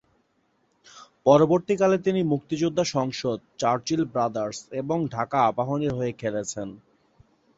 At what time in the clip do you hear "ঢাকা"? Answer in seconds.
5.07-5.37